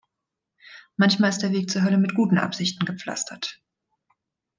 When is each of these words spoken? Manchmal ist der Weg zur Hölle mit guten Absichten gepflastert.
Manchmal 0.97 1.29
ist 1.29 1.43
der 1.43 1.51
Weg 1.51 1.69
zur 1.69 1.83
Hölle 1.83 1.99
mit 1.99 2.15
guten 2.15 2.39
Absichten 2.39 2.85
gepflastert. 2.85 3.61